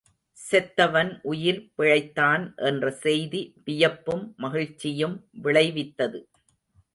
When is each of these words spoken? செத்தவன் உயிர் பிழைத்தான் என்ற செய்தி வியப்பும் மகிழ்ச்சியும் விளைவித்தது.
செத்தவன் 0.37 1.11
உயிர் 1.23 1.59
பிழைத்தான் 1.77 2.45
என்ற 2.69 2.91
செய்தி 3.03 3.41
வியப்பும் 3.63 4.25
மகிழ்ச்சியும் 4.37 5.15
விளைவித்தது. 5.43 6.21